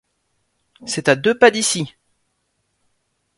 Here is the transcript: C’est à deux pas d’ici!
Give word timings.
C’est 0.87 1.09
à 1.09 1.15
deux 1.15 1.37
pas 1.37 1.51
d’ici! 1.51 1.93